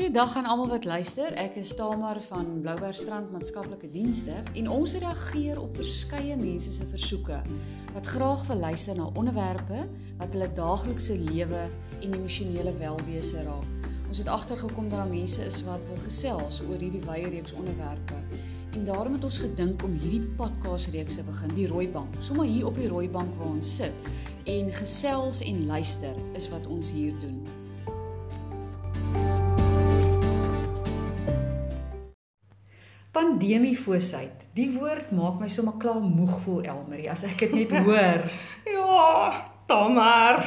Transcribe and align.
Goeiedag 0.00 0.36
aan 0.36 0.46
almal 0.48 0.68
wat 0.68 0.84
luister. 0.88 1.34
Ek 1.36 1.58
is 1.60 1.74
Tamar 1.76 2.16
van 2.24 2.46
Bloubergstrand 2.62 3.28
Maatskaplike 3.34 3.90
Dienste 3.92 4.38
en 4.56 4.70
ons 4.72 4.94
reageer 4.96 5.60
op 5.60 5.76
verskeie 5.76 6.38
mense 6.40 6.72
se 6.72 6.86
versoeke 6.88 7.42
wat 7.92 8.08
graag 8.08 8.46
wil 8.48 8.62
luister 8.64 8.96
na 8.96 9.10
onderwerpe 9.12 9.82
wat 10.22 10.32
hulle 10.32 10.48
daaglikse 10.56 11.18
lewe 11.18 11.66
en 12.00 12.16
emosionele 12.16 12.72
welwese 12.80 13.44
raak. 13.44 13.92
Ons 14.08 14.24
het 14.24 14.32
agtergekom 14.38 14.88
dat 14.88 15.02
daar 15.02 15.12
mense 15.12 15.44
is 15.44 15.60
wat 15.68 15.84
wil 15.92 16.00
gesels 16.08 16.64
oor 16.64 16.80
hierdie 16.80 17.04
wye 17.04 17.28
reeks 17.36 17.52
onderwerpe. 17.52 18.24
En 18.72 18.88
daarom 18.88 19.20
het 19.20 19.28
ons 19.28 19.44
gedink 19.44 19.84
om 19.84 20.00
hierdie 20.00 20.24
podcast 20.40 20.94
reeks 20.96 21.20
te 21.20 21.28
begin, 21.28 21.56
die 21.60 21.68
rooi 21.68 21.90
bank. 21.92 22.22
Sommige 22.24 22.56
hier 22.56 22.72
op 22.72 22.80
die 22.80 22.88
rooi 22.88 23.08
bank 23.12 23.36
waar 23.36 23.52
ons 23.52 23.76
sit 23.76 24.12
en 24.48 24.72
gesels 24.80 25.44
en 25.44 25.66
luister 25.68 26.16
is 26.32 26.48
wat 26.48 26.72
ons 26.72 26.88
hier 26.88 27.12
doen. 27.20 27.59
Pandemiefoosheid. 33.10 34.44
Die 34.54 34.68
woord 34.76 35.10
maak 35.10 35.40
my 35.40 35.48
sommer 35.50 35.74
klaar 35.82 35.98
moeg 36.02 36.36
voel 36.44 36.60
Elmarie 36.62 37.08
as 37.10 37.24
ek 37.26 37.40
dit 37.42 37.56
net 37.58 37.72
hoor. 37.74 38.26
ja, 38.76 39.88
maar. 39.90 40.38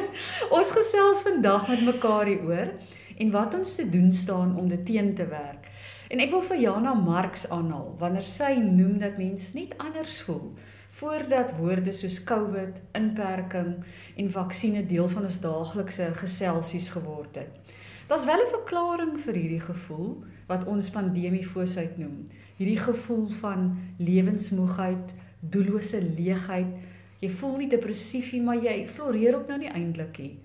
ons 0.56 0.72
gesels 0.74 1.22
vandag 1.26 1.68
met 1.70 1.84
mekaar 1.86 2.26
hieroor 2.26 2.72
en 3.18 3.30
wat 3.34 3.54
ons 3.58 3.74
te 3.74 3.86
doen 3.90 4.10
staan 4.12 4.56
om 4.58 4.66
dit 4.70 4.82
teen 4.86 5.14
te 5.14 5.26
werk. 5.30 5.70
En 6.10 6.18
ek 6.24 6.32
wil 6.34 6.42
vir 6.50 6.62
Jana 6.64 6.94
Marx 6.98 7.46
aanhaal 7.54 7.94
wanneer 8.02 8.26
sy 8.26 8.54
noem 8.62 8.98
dat 8.98 9.18
mens 9.20 9.52
net 9.54 9.76
anders 9.78 10.20
voel 10.26 10.50
voordat 10.98 11.52
woorde 11.56 11.92
soos 11.92 12.18
COVID, 12.26 12.80
inperking 12.98 13.74
en 14.16 14.30
vaksines 14.34 14.88
deel 14.90 15.08
van 15.08 15.28
ons 15.28 15.40
daaglikse 15.40 16.08
geselsies 16.18 16.88
geword 16.90 17.38
het. 17.38 17.74
Daar's 18.08 18.26
wel 18.26 18.42
'n 18.42 18.50
verklaring 18.50 19.14
vir 19.20 19.34
hierdie 19.34 19.60
gevoel 19.60 20.24
wat 20.46 20.64
ons 20.64 20.90
pandemie 20.90 21.46
voorsuit 21.46 21.98
noem. 21.98 22.26
Hierdie 22.56 22.78
gevoel 22.78 23.28
van 23.28 23.78
lewensmoegheid, 23.98 25.14
doellose 25.40 26.02
leegheid. 26.02 26.74
Jy 27.18 27.30
voel 27.30 27.56
nie 27.56 27.68
depressief 27.68 28.32
nie, 28.32 28.42
maar 28.42 28.62
jy 28.62 28.86
floreer 28.86 29.36
ook 29.36 29.48
nou 29.48 29.58
nie 29.58 29.70
eintlik 29.70 30.18
nie. 30.18 30.38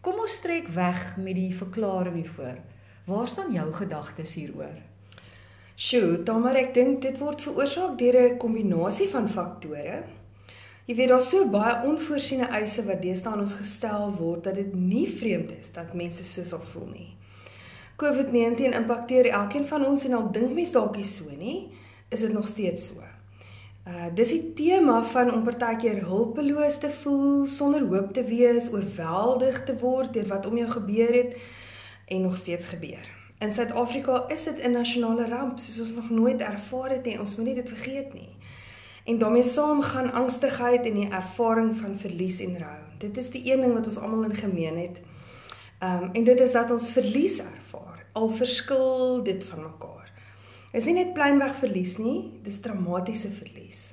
Kom 0.00 0.14
ons 0.20 0.40
trek 0.40 0.68
weg 0.68 1.16
met 1.16 1.34
die 1.34 1.54
verklaring 1.54 2.14
hiervoor. 2.14 2.58
Waar 3.04 3.26
staan 3.26 3.52
jou 3.52 3.72
gedagtes 3.72 4.34
hieroor? 4.34 4.93
Sjoe, 5.74 6.22
maar 6.38 6.54
ek 6.54 6.68
dink 6.74 7.00
dit 7.02 7.16
word 7.18 7.40
veroorsaak 7.42 7.96
deur 7.98 8.14
'n 8.14 8.36
kombinasie 8.38 9.08
van 9.10 9.28
faktore. 9.28 10.04
Jy 10.86 10.94
weet 10.94 11.08
daar's 11.08 11.28
so 11.28 11.48
baie 11.50 11.86
onvoorsiene 11.88 12.46
eise 12.46 12.84
wat 12.84 13.02
deesdae 13.02 13.32
aan 13.32 13.40
ons 13.40 13.54
gestel 13.58 14.14
word 14.14 14.44
dat 14.44 14.54
dit 14.54 14.74
nie 14.74 15.08
vreemd 15.08 15.50
is 15.50 15.72
dat 15.72 15.94
mense 15.94 16.24
so 16.24 16.44
sal 16.44 16.60
voel 16.60 16.86
nie. 16.92 17.16
COVID-19 17.96 18.74
impakteer 18.74 19.26
elkeen 19.26 19.66
van 19.66 19.86
ons 19.86 20.04
en 20.04 20.14
al 20.14 20.30
dink 20.30 20.54
mense 20.54 20.72
dalk 20.72 20.96
nie 20.96 21.04
so 21.04 21.24
nie, 21.38 21.70
is 22.08 22.20
dit 22.20 22.32
nog 22.32 22.48
steeds 22.48 22.86
so. 22.86 23.02
Uh 23.86 24.14
dis 24.14 24.28
die 24.28 24.52
tema 24.54 25.02
van 25.02 25.32
om 25.32 25.42
partykeer 25.44 26.04
hulpeloos 26.06 26.78
te 26.78 26.90
voel, 26.90 27.46
sonder 27.46 27.82
hoop 27.82 28.12
te 28.12 28.24
wees, 28.24 28.70
oorweldig 28.70 29.64
te 29.64 29.74
word 29.78 30.14
deur 30.14 30.26
wat 30.26 30.46
om 30.46 30.56
jou 30.56 30.70
gebeur 30.70 31.12
het 31.12 31.36
en 32.06 32.22
nog 32.22 32.36
steeds 32.36 32.66
gebeur. 32.66 33.23
In 33.44 33.52
Suid-Afrika 33.52 34.24
is 34.28 34.44
dit 34.44 34.62
'n 34.64 34.70
nasionale 34.70 35.28
ramp 35.28 35.58
soos 35.58 35.80
ons 35.80 35.94
nog 35.94 36.10
nooit 36.10 36.40
ervaar 36.40 36.90
het 36.90 37.04
nie. 37.04 37.18
Ons 37.18 37.36
moenie 37.36 37.54
dit 37.54 37.68
vergeet 37.68 38.14
nie. 38.14 38.28
En 39.04 39.18
daarmee 39.18 39.44
saam 39.44 39.82
gaan 39.82 40.12
angstigheid 40.12 40.86
en 40.86 40.94
die 40.94 41.08
ervaring 41.10 41.76
van 41.76 41.98
verlies 41.98 42.40
en 42.40 42.58
rou. 42.58 42.80
Dit 42.98 43.16
is 43.16 43.30
die 43.30 43.52
een 43.52 43.60
ding 43.60 43.72
wat 43.74 43.86
ons 43.86 43.98
almal 43.98 44.22
in 44.22 44.34
gemeen 44.34 44.78
het. 44.78 45.00
Ehm 45.78 46.02
um, 46.02 46.10
en 46.12 46.24
dit 46.24 46.40
is 46.40 46.52
dat 46.52 46.70
ons 46.70 46.90
verlies 46.90 47.38
ervaar. 47.38 48.06
Al 48.12 48.28
verskil 48.28 49.22
dit 49.22 49.44
van 49.44 49.62
mekaar. 49.62 50.12
Is 50.72 50.84
nie 50.84 50.94
net 50.94 51.12
pleinweg 51.12 51.54
verlies 51.54 51.96
nie, 51.96 52.32
dis 52.42 52.60
dramatiese 52.60 53.30
verlies. 53.30 53.92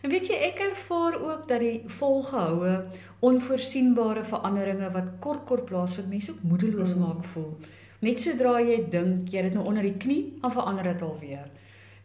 En 0.00 0.10
weet 0.10 0.26
jy, 0.26 0.34
ek 0.34 0.58
ervaar 0.58 1.20
ook 1.20 1.48
dat 1.48 1.60
die 1.60 1.82
volgehoue 1.86 2.84
onvoorsienbare 3.18 4.24
veranderinge 4.24 4.90
wat 4.90 5.10
kort 5.18 5.44
kort 5.44 5.64
plaasvind, 5.64 6.08
mense 6.08 6.30
ook 6.30 6.42
moedeloos 6.42 6.94
mm. 6.94 7.00
maak 7.00 7.24
voel. 7.24 7.56
Net 8.04 8.20
sodra 8.20 8.58
jy 8.60 8.82
dink 8.92 9.30
jy 9.32 9.46
het 9.46 9.54
nou 9.56 9.64
onder 9.66 9.86
die 9.86 9.96
knie, 9.96 10.36
dan 10.42 10.52
verander 10.52 10.90
dit 10.92 11.02
alweer. 11.02 11.46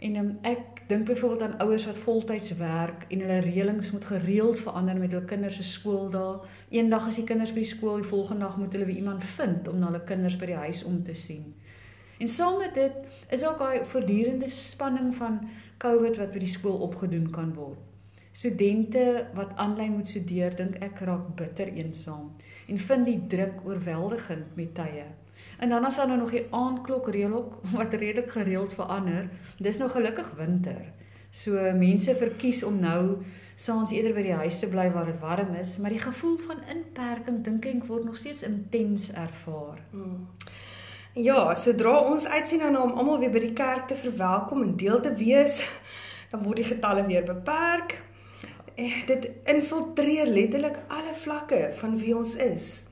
En 0.02 0.16
um, 0.18 0.30
ek 0.48 0.82
dink 0.90 1.06
byvoorbeeld 1.06 1.42
aan 1.42 1.60
ouers 1.62 1.86
wat 1.86 2.00
voltyds 2.06 2.56
werk 2.58 3.04
en 3.14 3.20
hulle 3.22 3.42
reëlings 3.46 3.92
moet 3.92 4.06
gereeld 4.06 4.60
verander 4.60 4.98
met 4.98 5.12
hul 5.14 5.28
kinders 5.30 5.60
se 5.60 5.66
skooldae. 5.68 6.40
Eendag 6.74 7.06
as 7.12 7.20
die 7.20 7.28
kinders 7.28 7.54
by 7.54 7.62
die 7.62 7.70
skool, 7.70 8.02
die 8.02 8.10
volgende 8.10 8.48
dag 8.48 8.58
moet 8.58 8.74
hulle 8.74 8.88
weer 8.90 9.04
iemand 9.04 9.28
vind 9.36 9.68
om 9.70 9.78
na 9.78 9.92
hulle 9.92 10.02
kinders 10.08 10.40
by 10.42 10.50
die 10.50 10.58
huis 10.64 10.82
om 10.88 11.04
te 11.06 11.14
sien. 11.14 11.54
En 12.18 12.30
saam 12.30 12.58
met 12.58 12.74
dit 12.74 12.98
is 13.30 13.46
ook 13.46 13.62
daai 13.62 13.86
voortdurende 13.94 14.50
spanning 14.50 15.14
van 15.16 15.40
COVID 15.78 16.18
wat 16.18 16.34
by 16.34 16.42
die 16.44 16.54
skool 16.56 16.82
opgedoen 16.88 17.30
kan 17.34 17.54
word. 17.54 17.91
Studente 18.32 19.28
wat 19.36 19.56
aanlyn 19.60 19.98
moet 19.98 20.10
studeer, 20.10 20.56
dink 20.56 20.78
ek 20.80 21.04
raak 21.04 21.34
bitter 21.36 21.68
eensaam 21.76 22.32
en 22.72 22.78
vind 22.80 23.06
die 23.06 23.20
druk 23.28 23.66
oorweldigend 23.68 24.56
met 24.56 24.72
tye. 24.76 25.10
En 25.60 25.70
dan 25.70 25.86
as 25.86 25.98
daar 26.00 26.08
nou 26.08 26.20
nog 26.20 26.32
die 26.32 26.46
aandklok 26.50 27.10
reël 27.12 27.60
wat 27.78 27.94
redelik 27.94 28.32
gereeld 28.32 28.74
verander. 28.74 29.30
Dis 29.60 29.78
nou 29.78 29.90
gelukkig 29.90 30.32
winter. 30.38 30.82
So 31.32 31.56
mense 31.76 32.16
verkies 32.16 32.64
om 32.64 32.80
nou 32.80 33.24
saans 33.56 33.92
eerder 33.92 34.14
by 34.16 34.24
die 34.26 34.36
huis 34.36 34.60
te 34.60 34.68
bly 34.68 34.90
waar 34.92 35.08
dit 35.08 35.20
warm 35.22 35.54
is, 35.56 35.78
maar 35.78 35.94
die 35.94 36.02
gevoel 36.02 36.38
van 36.48 36.64
inperking 36.72 37.40
dink 37.46 37.66
ek 37.70 37.86
word 37.88 38.08
nog 38.08 38.18
steeds 38.20 38.44
intens 38.44 39.12
ervaar. 39.12 39.80
Hmm. 39.92 40.28
Ja, 41.16 41.56
sodra 41.56 41.98
ons 42.08 42.26
uitsien 42.26 42.64
na 42.64 42.82
om 42.82 42.96
almal 42.96 43.20
weer 43.20 43.32
by 43.32 43.44
die 43.44 43.56
kerk 43.56 43.88
te 43.88 44.00
verwelkom 44.00 44.64
en 44.64 44.76
deel 44.80 45.00
te 45.04 45.12
wees, 45.16 45.62
dan 46.32 46.44
word 46.44 46.64
die 46.64 46.70
getalle 46.72 47.06
weer 47.08 47.28
beperk. 47.28 48.00
Eh, 48.76 49.06
dit 49.08 49.30
infiltreer 49.52 50.28
letterlik 50.28 50.78
alle 50.88 51.14
vlakke 51.14 51.72
van 51.80 51.98
wie 52.00 52.16
ons 52.18 52.36
is 52.36 52.84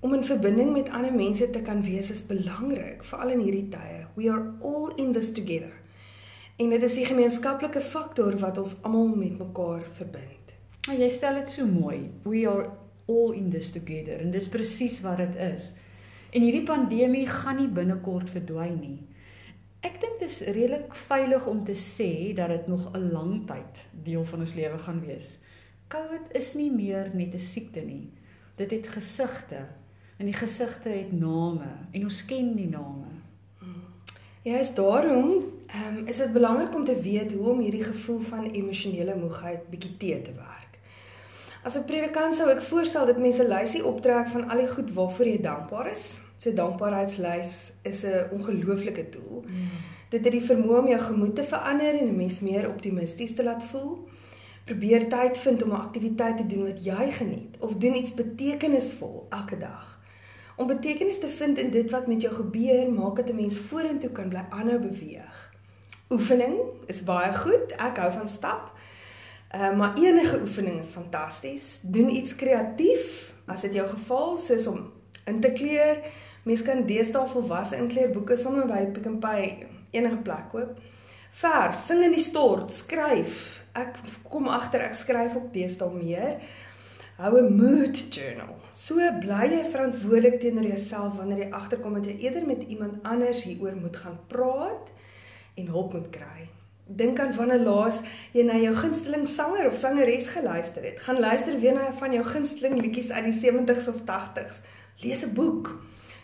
om 0.00 0.14
in 0.14 0.24
verbinding 0.24 0.72
met 0.72 0.88
ander 0.88 1.12
mense 1.12 1.50
te 1.50 1.60
kan 1.62 1.82
wees 1.84 2.08
is 2.10 2.22
belangrik, 2.26 3.02
veral 3.04 3.34
in 3.34 3.42
hierdie 3.44 3.66
tye. 3.68 4.06
We 4.16 4.30
are 4.32 4.54
all 4.64 4.92
in 4.96 5.12
this 5.12 5.28
together. 5.36 5.74
En 6.56 6.72
dit 6.72 6.82
is 6.82 6.94
die 6.96 7.04
gemeenskaplike 7.04 7.82
faktor 7.84 8.38
wat 8.40 8.58
ons 8.58 8.78
almal 8.80 9.10
met 9.12 9.36
mekaar 9.38 9.84
verbind. 9.98 10.54
Ja, 10.88 10.96
jy 10.96 11.08
stel 11.12 11.42
dit 11.42 11.52
so 11.52 11.68
mooi. 11.68 12.08
We 12.24 12.46
are 12.48 12.70
all 13.10 13.34
in 13.36 13.50
this 13.52 13.68
together 13.74 14.20
en 14.24 14.32
dis 14.32 14.48
presies 14.48 15.00
wat 15.04 15.20
dit 15.20 15.36
is. 15.50 15.74
En 16.32 16.44
hierdie 16.46 16.64
pandemie 16.64 17.26
gaan 17.28 17.60
nie 17.60 17.68
binnekort 17.68 18.32
verdwyn 18.32 18.78
nie. 18.80 18.98
Ek 19.80 20.00
dink 20.00 20.18
dit 20.20 20.28
is 20.28 20.40
redelik 20.40 20.94
veilig 20.94 21.46
om 21.46 21.64
te 21.64 21.74
sê 21.74 22.34
dat 22.34 22.48
dit 22.48 22.66
nog 22.66 22.92
'n 22.92 23.10
lang 23.12 23.46
tyd 23.46 23.84
deel 23.90 24.24
van 24.24 24.40
ons 24.40 24.54
lewe 24.54 24.78
gaan 24.78 25.00
wees. 25.00 25.38
COVID 25.88 26.32
is 26.32 26.54
nie 26.54 26.70
meer 26.70 27.10
net 27.14 27.34
'n 27.34 27.38
siekte 27.38 27.80
nie. 27.80 28.10
Dit 28.56 28.70
het 28.70 28.88
gesigte, 28.88 29.66
En 30.20 30.26
die 30.26 30.34
gesigte 30.34 30.88
het 30.88 31.12
name 31.12 31.68
en 31.90 32.02
ons 32.02 32.24
ken 32.24 32.52
die 32.56 32.68
name. 32.68 33.08
Ja, 34.42 34.58
is 34.58 34.74
daarom 34.74 35.30
ehm 35.66 35.96
um, 35.96 36.06
is 36.06 36.16
dit 36.16 36.32
belangrik 36.32 36.74
om 36.74 36.84
te 36.84 37.00
weet 37.00 37.32
hoe 37.32 37.48
om 37.50 37.60
hierdie 37.60 37.84
gevoel 37.84 38.18
van 38.18 38.50
emosionele 38.50 39.14
moegheid 39.16 39.68
bietjie 39.70 39.96
te 39.96 40.20
te 40.22 40.32
werk. 40.34 40.69
As 41.62 41.76
'n 41.76 41.84
predikant 41.84 42.34
sou 42.34 42.48
ek 42.48 42.62
voorstel 42.62 43.06
dat 43.06 43.18
mense 43.18 43.42
'n 43.42 43.48
lysie 43.48 43.84
optrek 43.84 44.28
van 44.28 44.48
al 44.48 44.58
die 44.58 44.68
goed 44.68 44.92
waarvoor 44.92 45.26
jy 45.26 45.40
dankbaar 45.40 45.92
is. 45.92 46.20
So 46.36 46.52
dankbaarheidslys 46.52 47.72
is 47.82 48.04
'n 48.04 48.28
ongelooflike 48.32 49.08
tool. 49.08 49.44
Mm. 49.46 49.68
Dit 50.08 50.24
het 50.24 50.32
die 50.32 50.48
vermoë 50.50 50.78
om 50.78 50.88
jou 50.88 51.00
gemoed 51.00 51.34
te 51.34 51.44
verander 51.44 51.98
en 51.98 52.08
'n 52.08 52.16
mens 52.16 52.40
meer 52.40 52.68
optimisties 52.68 53.34
te 53.34 53.44
laat 53.44 53.62
voel. 53.62 54.08
Probeer 54.64 55.08
tyd 55.08 55.38
vind 55.38 55.62
om 55.62 55.70
'n 55.70 55.84
aktiwiteit 55.86 56.36
te 56.36 56.46
doen 56.46 56.64
wat 56.64 56.84
jy 56.84 57.10
geniet 57.10 57.56
of 57.58 57.74
doen 57.74 57.94
iets 57.94 58.14
betekenisvol 58.14 59.26
elke 59.28 59.58
dag. 59.58 60.00
Om 60.56 60.66
betekenis 60.66 61.18
te 61.18 61.28
vind 61.28 61.58
in 61.58 61.70
dit 61.70 61.90
wat 61.90 62.06
met 62.06 62.22
jou 62.22 62.34
gebeur, 62.34 62.92
maak 62.92 63.16
dit 63.16 63.28
'n 63.28 63.34
mens 63.34 63.58
vorentoe 63.58 64.10
kan 64.10 64.28
bly 64.28 64.44
aanhou 64.50 64.78
beweeg. 64.78 65.52
Oefening 66.10 66.56
is 66.86 67.04
baie 67.04 67.32
goed. 67.34 67.72
Ek 67.72 67.96
hou 67.96 68.12
van 68.12 68.28
stap. 68.28 68.72
Uh, 69.54 69.76
maar 69.76 69.98
enige 69.98 70.40
oefening 70.40 70.78
is 70.80 70.90
fantasties. 70.94 71.78
Doen 71.82 72.10
iets 72.10 72.34
kreatief 72.34 73.32
as 73.46 73.60
dit 73.66 73.74
jou 73.74 73.88
geval 73.88 74.38
soos 74.38 74.66
om 74.66 74.92
in 75.26 75.40
te 75.40 75.52
kleur. 75.52 75.98
Mens 76.42 76.62
kan 76.62 76.86
deesdae 76.86 77.26
volwasse 77.28 77.76
inkleurboeke 77.76 78.36
sommer 78.36 78.66
by 78.70 78.86
Pick 78.94 79.08
n 79.10 79.18
Pay 79.18 79.66
enige 79.90 80.22
plek 80.24 80.48
koop. 80.52 80.78
Verf, 81.30 81.82
sing 81.82 82.02
in 82.04 82.14
die 82.14 82.22
stort, 82.22 82.72
skryf. 82.72 83.60
Ek 83.78 83.98
kom 84.30 84.48
agter 84.50 84.82
ek 84.86 84.94
skryf 84.98 85.36
ook 85.38 85.52
deesdae 85.54 85.90
meer 85.94 86.40
hou 87.20 87.36
'n 87.38 87.56
mood 87.56 87.96
journal. 88.14 88.54
So 88.72 88.94
bly 89.20 89.44
jy 89.52 89.64
verantwoordelik 89.72 90.40
teenoor 90.40 90.64
jouself 90.64 91.16
wanneer 91.16 91.38
jy 91.44 91.50
agterkom 91.50 91.94
dat 91.94 92.06
jy 92.06 92.16
eerder 92.18 92.46
met 92.46 92.62
iemand 92.62 93.02
anders 93.02 93.42
hieroor 93.42 93.76
moet 93.76 93.96
gaan 93.96 94.18
praat 94.26 94.88
en 95.54 95.66
hulp 95.66 95.92
moet 95.92 96.10
kry. 96.10 96.48
Dink 96.96 97.20
aan 97.22 97.34
wanneer 97.36 97.62
laas 97.62 98.00
jy 98.34 98.42
na 98.42 98.56
jou 98.58 98.74
gunsteling 98.74 99.28
sanger 99.28 99.68
of 99.70 99.78
sangeres 99.78 100.28
geluister 100.34 100.82
het. 100.82 101.02
Gaan 101.02 101.20
luister 101.22 101.60
weer 101.60 101.74
na 101.76 101.92
van 101.98 102.12
jou 102.12 102.24
gunsteling 102.24 102.80
liedjies 102.80 103.10
uit 103.10 103.30
die 103.30 103.38
70s 103.38 103.88
of 103.88 104.02
80s. 104.08 104.60
Lees 105.04 105.22
'n 105.24 105.34
boek. 105.34 105.70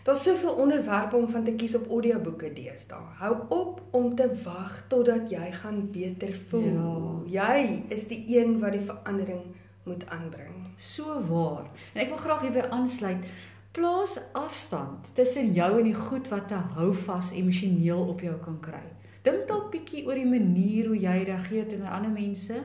Daar's 0.03 0.23
soveel 0.23 0.53
onderwerpe 0.53 1.15
om 1.15 1.29
van 1.29 1.43
te 1.43 1.51
kies 1.51 1.75
op 1.75 1.89
audioboeke 1.89 2.53
deesdae. 2.53 2.99
Hou 3.19 3.35
op 3.49 3.81
om 3.91 4.15
te 4.15 4.29
wag 4.43 4.83
totdat 4.87 5.29
jy 5.29 5.51
gaan 5.51 5.89
beter 5.91 6.31
voel. 6.49 7.23
Ja. 7.25 7.55
Jy 7.57 7.83
is 7.87 8.07
die 8.07 8.23
een 8.39 8.59
wat 8.59 8.71
die 8.71 8.85
verandering 8.87 9.41
moet 9.83 10.05
aanbring. 10.09 10.67
So 10.75 11.21
waar. 11.27 11.67
En 11.93 12.01
ek 12.01 12.13
wil 12.13 12.17
graag 12.23 12.41
hierby 12.41 12.63
aansluit. 12.69 13.27
Plaas 13.71 14.15
afstand 14.31 15.11
tussen 15.13 15.51
jou 15.53 15.77
en 15.79 15.83
die 15.83 15.97
goed 15.97 16.27
wat 16.31 16.47
te 16.47 16.61
hou 16.77 16.93
vas 16.93 17.31
emosioneel 17.31 18.07
op 18.07 18.23
jou 18.23 18.35
kan 18.43 18.59
kry. 18.63 18.85
Dink 19.27 19.47
dalk 19.49 19.73
bietjie 19.73 20.05
oor 20.07 20.15
die 20.15 20.29
manier 20.29 20.85
hoe 20.87 20.95
jy 20.95 21.15
reageer 21.27 21.65
teenoor 21.67 21.97
ander 21.97 22.11
mense. 22.13 22.61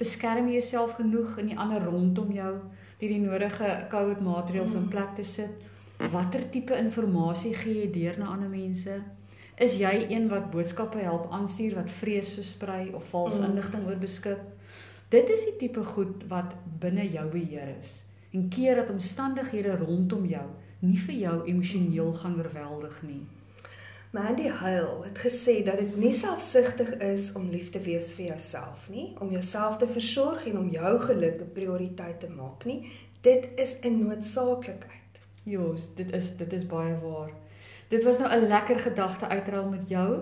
Beskerm 0.00 0.46
jouself 0.48 0.94
genoeg 0.96 1.34
in 1.42 1.50
die 1.50 1.56
ander 1.60 1.82
rondom 1.84 2.30
jou 2.32 2.52
deur 3.00 3.10
die 3.12 3.20
nodige 3.20 3.68
COVID 3.92 4.22
maatreëls 4.24 4.76
in 4.78 4.86
mm. 4.86 4.92
plek 4.94 5.10
te 5.18 5.26
sit. 5.28 5.66
Watter 6.14 6.46
tipe 6.54 6.76
inligting 6.76 7.52
gee 7.52 7.82
jy 7.82 7.90
deur 7.92 8.16
na 8.22 8.30
ander 8.32 8.48
mense? 8.48 8.94
Is 9.60 9.74
jy 9.76 9.92
een 10.08 10.30
wat 10.30 10.48
boodskappe 10.54 11.02
help 11.04 11.26
aanstuur 11.36 11.76
wat 11.76 11.92
vrees 11.98 12.30
versprei 12.38 12.86
of 12.96 13.10
vals 13.12 13.36
mm. 13.36 13.50
inligting 13.50 13.84
oorbeskik? 13.90 14.46
Dit 15.12 15.28
is 15.28 15.44
die 15.50 15.56
tipe 15.66 15.84
goed 15.84 16.24
wat 16.32 16.54
binne 16.80 17.04
jou 17.12 17.26
beheer 17.34 17.74
is. 17.74 18.06
En 18.32 18.48
keer 18.48 18.80
dat 18.80 18.94
omstandighede 18.94 19.76
rondom 19.82 20.24
jou 20.32 20.46
nie 20.80 20.96
vir 20.96 21.20
jou 21.26 21.36
emosioneel 21.44 22.14
gaan 22.22 22.40
oorweldig 22.40 22.96
nie. 23.04 23.20
Mandy 24.10 24.48
Huil 24.48 25.04
het 25.04 25.18
gesê 25.18 25.60
dat 25.62 25.76
dit 25.78 25.96
nie 25.96 26.14
selfsugtig 26.18 26.88
is 26.98 27.28
om 27.38 27.44
lief 27.50 27.68
te 27.70 27.78
wees 27.78 28.10
vir 28.18 28.24
jouself 28.32 28.88
nie, 28.90 29.12
om 29.22 29.30
jouself 29.30 29.76
te 29.78 29.86
versorg 29.86 30.48
en 30.50 30.58
om 30.58 30.70
jou 30.74 30.94
geluk 31.04 31.38
'n 31.40 31.52
prioriteit 31.54 32.18
te 32.20 32.28
maak 32.28 32.64
nie. 32.64 32.90
Dit 33.20 33.48
is 33.54 33.76
'n 33.82 34.02
noodsaaklikheid. 34.02 35.20
Jos, 35.44 35.94
dit 35.94 36.12
is 36.12 36.36
dit 36.36 36.52
is 36.52 36.66
baie 36.66 36.98
waar. 36.98 37.30
Dit 37.88 38.02
was 38.02 38.18
nou 38.18 38.30
'n 38.30 38.48
lekker 38.48 38.78
gedagte 38.78 39.28
uitruil 39.28 39.68
met 39.68 39.88
jou 39.88 40.20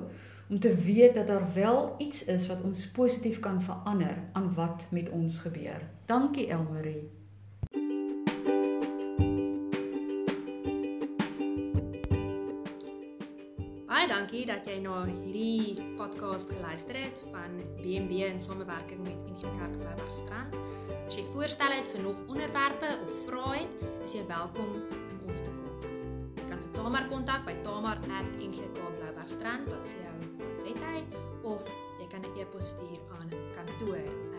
om 0.50 0.60
te 0.60 0.74
weet 0.74 1.14
dat 1.14 1.26
daar 1.26 1.48
wel 1.54 1.94
iets 1.98 2.24
is 2.24 2.46
wat 2.46 2.60
ons 2.60 2.90
positief 2.90 3.40
kan 3.40 3.62
verander 3.62 4.16
aan 4.32 4.54
wat 4.54 4.84
met 4.90 5.08
ons 5.08 5.38
gebeur. 5.38 5.80
Dankie 6.06 6.48
Elmarie. 6.48 7.10
Dankie 14.18 14.46
dat 14.48 14.66
jy 14.66 14.80
na 14.82 15.04
hierdie 15.06 15.78
podcast 15.94 16.48
geluister 16.50 16.96
het 16.98 17.20
van 17.30 17.52
BMD 17.78 18.24
in 18.26 18.40
samewerking 18.42 18.98
met 19.06 19.14
Unie 19.30 19.52
Kerk 19.60 19.76
Bloubergstrand. 19.78 20.56
As 21.06 21.14
jy 21.14 21.22
voorstel 21.30 21.76
het 21.76 21.86
vir 21.92 22.02
nog 22.02 22.18
onderwerpe 22.26 22.90
of 23.04 23.12
vrae 23.28 23.60
het, 23.60 23.84
is 24.08 24.16
jy 24.18 24.24
welkom 24.26 24.72
om 24.74 25.22
ons 25.28 25.44
te 25.44 25.52
kontak. 25.52 25.94
Jy 26.34 26.48
kan 26.50 26.58
vir 26.64 26.72
Tamar 26.80 27.06
kontak 27.12 27.46
by 27.46 27.54
webwerf 27.62 28.02
of 31.46 31.62
jy 32.02 32.10
kan 32.10 32.26
'n 32.26 32.34
e-pos 32.42 32.74
stuur 32.74 32.98
aan 33.14 33.30
kantoor@ngkbloubergstrand.co 33.54 34.37